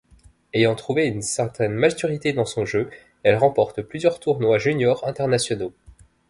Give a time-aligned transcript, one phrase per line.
[0.55, 2.89] Ayant trouvé une certaine maturité dans son jeu,
[3.21, 5.73] elle remporte plusieurs tournois juniors internationaux.